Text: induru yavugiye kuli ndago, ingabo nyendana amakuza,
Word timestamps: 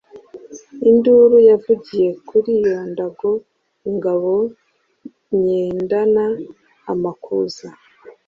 induru 0.89 1.37
yavugiye 1.49 2.09
kuli 2.27 2.55
ndago, 2.91 3.31
ingabo 3.89 4.33
nyendana 5.41 6.25
amakuza, 6.91 7.67